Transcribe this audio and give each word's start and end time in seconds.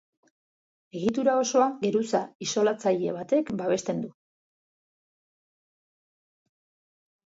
Egitura 0.99 1.35
osoa 1.41 1.67
geruza 1.83 2.21
isolatzaile 2.47 3.13
batek 3.19 3.53
babesten 3.61 4.03
du. 4.07 4.09